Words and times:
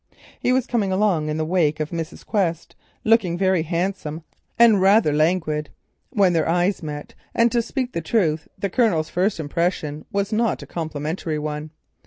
He 0.39 0.51
was 0.51 0.65
coming 0.65 0.91
along 0.91 1.29
in 1.29 1.37
the 1.37 1.45
wake 1.45 1.79
of 1.79 1.91
Mrs. 1.91 2.25
Quest, 2.25 2.75
looking 3.03 3.37
very 3.37 3.61
handsome 3.61 4.23
and 4.57 4.81
rather 4.81 5.13
languid, 5.13 5.69
when 6.09 6.33
their 6.33 6.49
eyes 6.49 6.81
met, 6.81 7.13
and 7.35 7.51
to 7.51 7.61
speak 7.61 7.93
the 7.93 8.01
truth, 8.01 8.47
the 8.57 8.67
Colonel's 8.71 9.09
first 9.09 9.39
impression 9.39 10.05
was 10.11 10.33
not 10.33 10.63
a 10.63 10.65
complimentary 10.65 11.37
one. 11.37 11.69